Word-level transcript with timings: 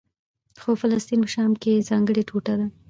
خو 0.61 0.69
فلسطین 0.81 1.19
په 1.23 1.29
شام 1.33 1.51
کې 1.61 1.85
ځانګړې 1.89 2.23
ټوټه 2.29 2.53
ده. 2.59 2.67